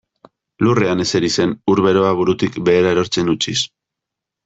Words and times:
Lurrean 0.67 1.03
ezeri 1.03 1.29
zen 1.35 1.53
ur 1.75 1.83
beroa 1.89 2.17
burutik 2.23 2.61
behera 2.71 2.95
erortzen 2.97 3.35
utziz. 3.39 3.59